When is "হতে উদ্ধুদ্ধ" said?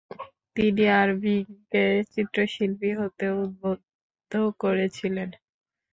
2.99-4.31